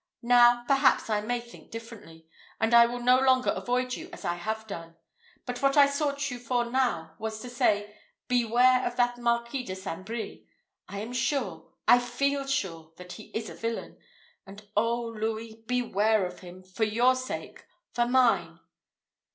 [0.23, 2.25] Now, perhaps, I may think differently;
[2.59, 4.95] and I will no longer avoid you as I have done.
[5.45, 7.95] But what I sought you for now, was to say,
[8.27, 10.03] beware of that Marquis de St.
[10.03, 10.47] Brie.
[10.87, 13.99] I am sure I feel sure that he is a villain.
[14.47, 16.63] And oh, Louis, beware of him!
[16.63, 17.63] for your sake
[17.93, 18.59] for mine."